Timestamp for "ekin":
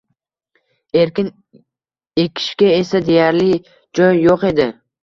1.01-1.29